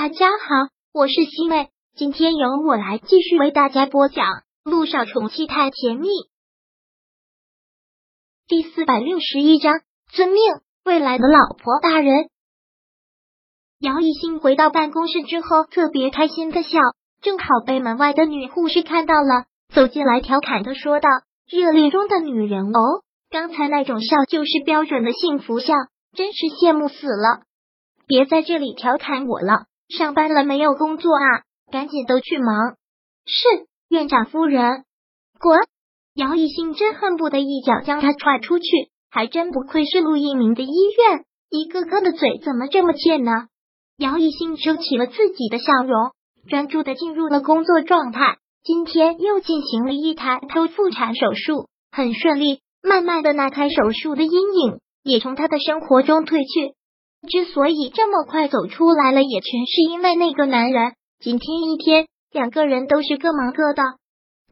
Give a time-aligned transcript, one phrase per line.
[0.00, 4.26] 大家好，我是西妹，今天由我来继续为大家播讲
[4.62, 6.06] 《路上宠妻太甜蜜》
[8.46, 9.80] 第四百六十一章。
[10.12, 10.40] 遵命，
[10.84, 12.30] 未来的老婆大人。
[13.80, 16.78] 姚一新回到办公室之后，特别开心的笑，
[17.20, 21.08] 正好被门外的女护士看到了，走进来调侃的说道
[21.50, 25.74] ：“热恋中的女人哦，刚才那种笑就是标准的幸福笑，
[26.12, 27.42] 真是羡慕死了。
[28.06, 31.42] 别在这里调侃我了。”上班了没有工作啊？
[31.72, 32.76] 赶紧都去忙。
[33.26, 34.84] 是院长夫人，
[35.40, 35.58] 滚！
[36.14, 38.66] 姚一兴真恨不得一脚将他踹出去。
[39.10, 43.32] 还真不愧是陆一鸣的医院，一个个的嘴怎么这么贱呢？
[43.96, 46.12] 姚一兴收起了自己的笑容，
[46.46, 48.36] 专注的进入了工作状态。
[48.62, 52.60] 今天又进行了一台剖腹产手术，很顺利。
[52.82, 56.74] 慢慢的，那台手术的阴影也从他的生活中褪去。
[57.26, 60.92] 之所以这么快走出来了，也全是因为那个男人。
[61.18, 63.82] 今天一天，两个人都是各忙各的。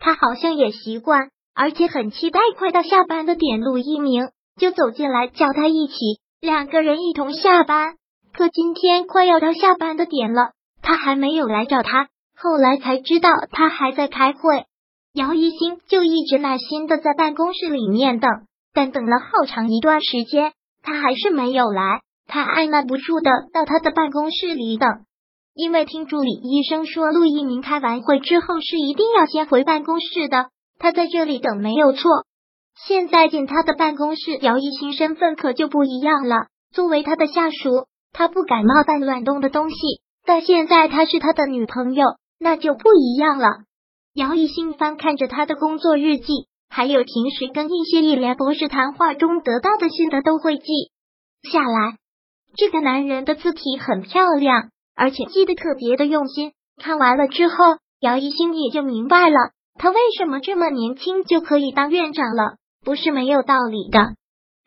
[0.00, 3.60] 他好像也习惯，而且很期待快到下班的点。
[3.60, 5.94] 陆一鸣就走进来叫他一起，
[6.40, 7.96] 两个人一同下班。
[8.32, 12.08] 可今天快要到下班的点了，他还没有来找他。
[12.36, 14.64] 后来才知道他还在开会。
[15.12, 18.30] 姚一新就一直耐心的在办公室里面等，
[18.72, 22.00] 但等了好长一段时间，他还是没有来。
[22.26, 24.88] 他按捺不住的到他的办公室里等，
[25.54, 30.46] 因为听助理医生说，陆一鸣开完会之后是一定要先回办公室的。
[30.78, 32.10] 他在这里等没有错。
[32.86, 36.48] 现在进他的办公室，姚一新身份可就不一样了。
[36.72, 39.76] 作为他的下属，他不敢冒犯乱动的东西。
[40.26, 42.04] 但现在他是他的女朋友，
[42.40, 43.48] 那就不一样了。
[44.14, 50.64] 姚一新翻看着他的工作日记，还有平时跟一些医疗博士谈话中得到的心得都会记
[51.42, 51.98] 下来。
[52.56, 56.52] 这个男人的字体很漂亮，而且记得特别的用心。
[56.80, 57.56] 看完了之后，
[58.00, 59.36] 姚一星也就明白了，
[59.78, 64.14] 他为什么这么年轻就可以当院长了，不是没有道理的。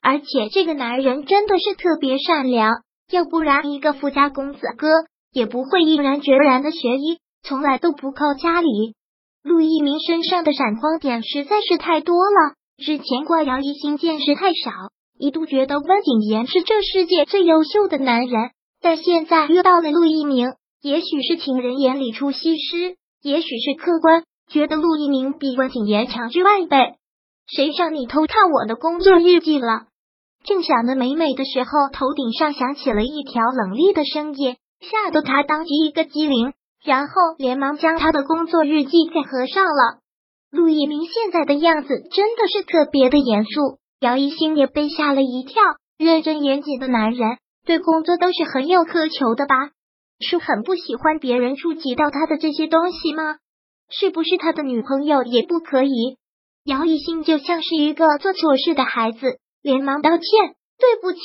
[0.00, 4.88] 而且这个男人真的是特别善良，要不然一个富家公子哥
[5.32, 8.94] 也不会毅然决然的学医，从来都不靠家里。
[9.42, 14.70] 陆一鸣身上的闪光点实在是太多了，之前怪姚一星见识太少。
[15.18, 26.94] 一度觉得温景言是这世界最优秀的男人，但现在遇到了陆一鸣，也许是情人眼里出西施，也许是客观觉得陆一鸣比温景言强之万倍。
[27.48, 29.86] 谁让你偷看我的工作日记了？
[30.44, 36.52] 正想的美美的时候，头顶上响起了一条冷厉的声音，吓得他当即一个机灵，
[36.84, 39.98] 然后连忙将他的工作日记给合上了。
[40.52, 43.78] 陆一鸣现在的样子真的是特别的严肃。
[44.00, 45.60] 姚一星也被吓了一跳，
[45.98, 49.70] 认真严谨的男人对工作都是很有苛求的吧？
[50.20, 53.36] 是很不喜欢别人触及到他的这些东西吗？
[53.90, 56.16] 是不是他的女朋友也不可以？
[56.64, 60.22] 姚一星就像是一个做错事的孩子，连忙道歉，
[60.78, 61.20] 对不起，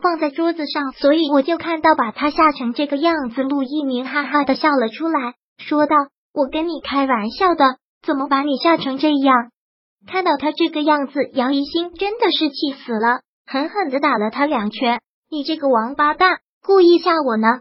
[0.00, 3.42] 放在桌子上，所以我就看到把他吓成这个样子。
[3.42, 5.96] 陆一鸣哈哈的笑了出来，说道
[6.32, 9.50] ：“我跟你开玩笑的，怎么把你吓成这样？”
[10.06, 15.00] 看到他这个样子，姚一星真的是气死了，狠狠的打了他两拳。
[15.30, 17.60] 你这个王八蛋，故意吓我呢？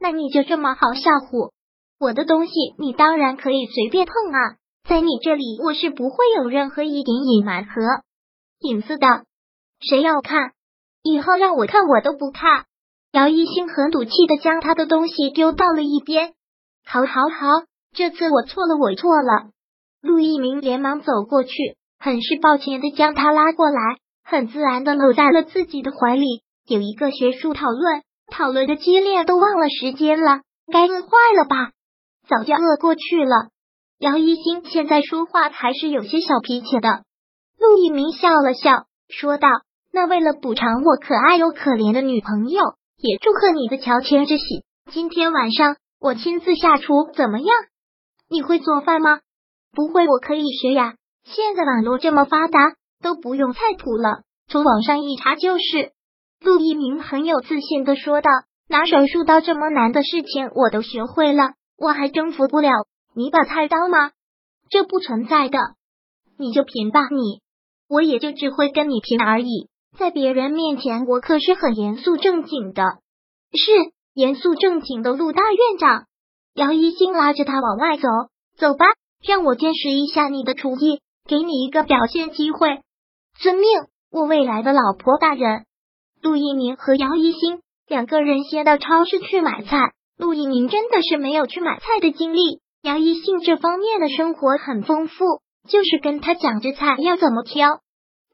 [0.00, 1.52] 那你就这么好吓唬？
[1.98, 4.56] 我的东西你当然可以随便碰啊，
[4.88, 7.80] 在你这里我是不会有任何一点隐瞒和
[8.60, 9.24] 隐私的。
[9.80, 10.52] 谁要看？
[11.02, 12.64] 以后让我看我都不看。
[13.12, 16.34] 姚一星很赌气的将他的东西丢到了一边。
[16.84, 17.46] 好，好，好，
[17.94, 19.50] 这次我错了，我错了。
[20.00, 21.52] 陆一鸣连忙走过去，
[21.98, 23.80] 很是抱歉的将他拉过来，
[24.24, 26.42] 很自然的搂在了自己的怀里。
[26.66, 30.40] 有一个学术讨论，讨论的激烈，都忘了时间了，
[30.72, 31.72] 该饿坏了吧？
[32.28, 33.48] 早就饿过去了。
[33.98, 37.04] 姚一新现在说话还是有些小脾气的。
[37.58, 39.48] 陆一鸣笑了笑，说道
[39.92, 42.62] ：“那为了补偿我可爱又可怜的女朋友，
[42.98, 44.64] 也祝贺你的乔迁之喜。
[44.92, 47.48] 今天晚上我亲自下厨，怎么样？
[48.28, 49.20] 你会做饭吗？”
[49.76, 50.94] 不会，我可以学呀。
[51.24, 52.58] 现在网络这么发达，
[53.02, 55.92] 都不用菜谱了，从网上一查就是。
[56.40, 58.30] 陆一鸣很有自信的说道
[58.68, 62.70] ：“拿手术刀这么难的事情，我都学会了，我还征服不了
[63.14, 64.12] 你把菜刀吗？
[64.70, 65.58] 这不存在的，
[66.38, 67.42] 你就贫吧你，
[67.86, 69.68] 我也就只会跟你贫而已。
[69.98, 72.82] 在别人面前，我可是很严肃正经的。
[73.52, 73.70] 是
[74.14, 76.06] 严肃正经的陆大院长。”
[76.56, 78.08] 姚一新拉着他往外走，
[78.56, 78.86] 走吧。
[79.22, 82.80] 让我见识一下你的厨艺，给你一个表现机会。
[83.38, 83.66] 遵命，
[84.10, 85.64] 我未来的老婆大人。
[86.22, 95.24] 陆一鸣和姚一星两个人先到超市去买菜，陆一鸣真的是没有去买菜的经历，姚一信这方面的生活很丰富，
[95.68, 97.80] 就是跟他讲这菜要怎么挑，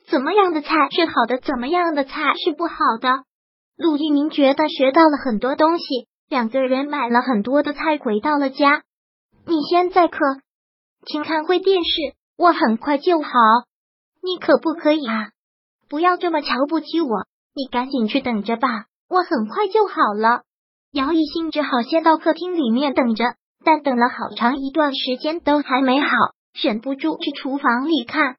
[0.09, 3.25] 怎么样的菜是好的，怎么样的菜是不好的。
[3.77, 8.83] 陆一鸣觉得学到了很多东西，两个人买了很多的菜回到了家。
[9.45, 10.19] 你先在客
[11.05, 11.91] 请看会电视，
[12.37, 13.31] 我很快就好。
[14.23, 15.31] 你可不可以啊？
[15.89, 20.43] 不要这么瞧不起我，你赶紧去等着吧，我很快就好了。
[20.93, 23.25] 姚一兴只好先到客厅里面等着，
[23.65, 26.07] 但等了好长一段时间都还没好，
[26.63, 28.37] 忍不住去厨房里看，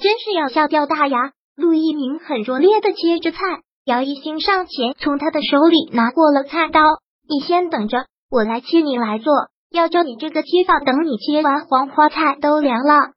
[0.00, 1.32] 真是要笑掉大牙。
[1.56, 3.38] 陆一鸣很拙劣的切着菜，
[3.84, 6.80] 姚一兴上前从他的手里拿过了菜刀，
[7.28, 9.32] 你先等着，我来切，你来做。
[9.70, 13.12] 要叫你这个切法，等你切完黄花菜都凉了。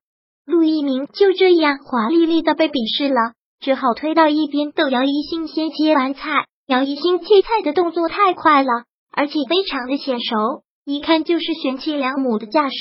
[0.45, 6.45] 陆一鸣就这样华丽丽的被鄙视了，只好推到一边，等姚一兴先切完菜。
[6.67, 8.69] 姚一兴切菜的动作太快了，
[9.11, 12.75] 而且非常的娴熟，一看就是贤妻良母的架势。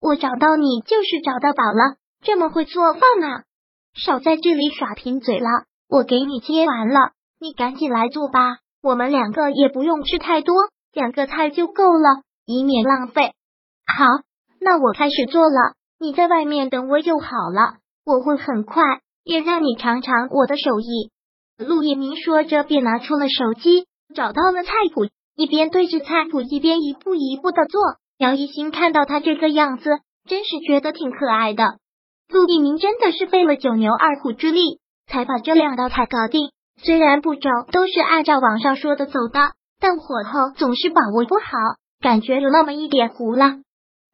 [0.00, 3.42] 我找到你就是找到宝了，这么会做饭呢？
[3.94, 5.48] 少在这里耍贫嘴了，
[5.88, 8.58] 我给你切完了，你赶紧来做吧。
[8.82, 10.54] 我们两个也不用吃太多，
[10.92, 13.32] 两个菜就够了，以免浪费。
[13.86, 14.04] 好，
[14.60, 18.82] 那我开始做了，你在外面等我就好了，我会很快，
[19.22, 21.10] 也让你尝尝我的手艺。
[21.58, 25.06] 陆一鸣说着，便拿出了手机，找到了菜谱，
[25.36, 27.80] 一边对着菜谱，一边一步一步的做。
[28.18, 29.90] 姚一新看到他这个样子，
[30.28, 31.78] 真是觉得挺可爱的。
[32.28, 36.50] 陆一鸣真的是费了九牛二虎之力，才把这两道菜搞定。
[36.82, 41.42] 虽然步骤都是按照网上说的走的，但火候总是把握不好，
[42.00, 43.58] 感觉有那么一点糊了。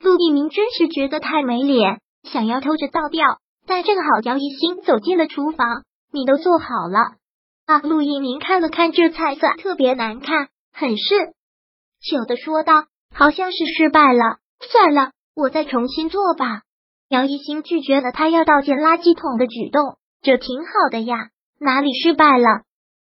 [0.01, 7.17] 陆一鸣真是觉得太没脸，想要偷着倒掉，但正好姚一新走进了厨房，你都做好了。
[7.67, 7.79] 啊！
[7.79, 11.33] 陆一鸣看了看这菜色，特别难看，很是
[12.01, 12.85] 糗的说道
[13.15, 16.63] ：“好像是失败了，算了，我再重新做吧。”
[17.09, 22.63] 杨一兴拒绝了他要倒进垃圾桶的举动，这挺好的呀，哪里失败了？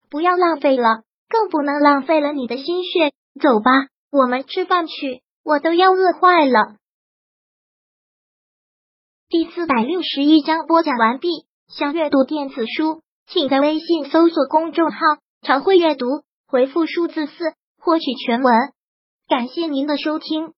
[0.09, 3.11] 不要浪费了，更不能浪费了你的心血。
[3.41, 3.71] 走吧，
[4.15, 6.77] 我们吃饭去，我都要饿坏了。
[9.27, 11.27] 第四百六十一章播讲完毕。
[11.67, 13.01] 想阅读电子书。
[13.27, 14.97] 请在微信搜索公众号
[15.41, 16.05] “常会阅读”，
[16.47, 17.33] 回复数字四
[17.77, 18.53] 获取全文。
[19.27, 20.53] 感谢您的收听。